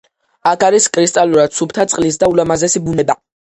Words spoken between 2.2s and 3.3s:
და ულამაზესი ბუნება.